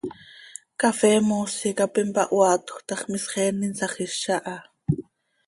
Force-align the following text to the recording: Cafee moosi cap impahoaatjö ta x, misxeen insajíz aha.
Cafee 0.81 1.17
moosi 1.27 1.69
cap 1.77 1.93
impahoaatjö 2.03 2.75
ta 2.87 2.95
x, 2.99 3.03
misxeen 3.11 3.63
insajíz 3.67 4.15
aha. 4.35 4.55